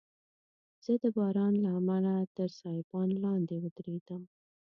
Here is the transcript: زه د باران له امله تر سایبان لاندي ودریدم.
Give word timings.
زه 0.83 0.93
د 1.03 1.05
باران 1.17 1.53
له 1.63 1.69
امله 1.79 2.13
تر 2.37 2.49
سایبان 2.61 3.09
لاندي 3.23 3.57
ودریدم. 3.59 4.21